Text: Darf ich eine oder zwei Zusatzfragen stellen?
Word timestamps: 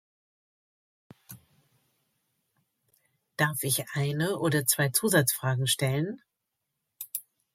Darf 3.37 3.61
ich 3.61 3.87
eine 3.91 4.39
oder 4.39 4.65
zwei 4.65 4.89
Zusatzfragen 4.89 5.67
stellen? 5.67 6.23